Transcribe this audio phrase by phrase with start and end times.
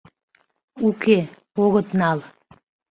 [0.87, 1.17] Уке,
[1.63, 2.19] огыт нал.